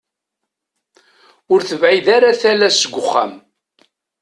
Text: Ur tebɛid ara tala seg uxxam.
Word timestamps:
Ur 1.53 1.59
tebɛid 1.69 2.07
ara 2.15 2.39
tala 2.41 2.69
seg 2.71 2.93
uxxam. 3.01 3.33